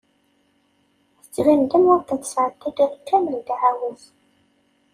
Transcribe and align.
Tettban-d 1.23 1.71
am 1.77 1.85
wakken 1.89 2.17
tesɛedda-d 2.19 2.77
iḍ 2.85 2.93
kamel 3.07 3.37
d 3.47 3.49
aɛawez. 3.55 4.03